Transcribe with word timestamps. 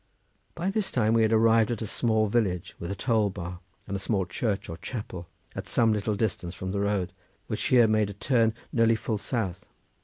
By 0.55 0.71
this 0.71 0.89
time 0.89 1.13
we 1.13 1.21
had 1.21 1.31
arrived 1.31 1.69
at 1.69 1.83
a 1.83 1.85
small 1.85 2.25
village, 2.25 2.73
with 2.79 2.89
a 2.89 2.95
toll 2.95 3.29
bar 3.29 3.59
and 3.85 3.95
a 3.95 3.99
small 3.99 4.25
church 4.25 4.67
or 4.67 4.77
chapel 4.77 5.27
at 5.55 5.67
some 5.69 5.93
little 5.93 6.15
distance 6.15 6.55
from 6.55 6.71
the 6.71 6.79
road, 6.79 7.13
which 7.45 7.65
here 7.65 7.85
made 7.85 8.09
a 8.09 8.13
turn 8.13 8.55
nearly 8.73 8.95
full 8.95 9.19
south. 9.19 9.67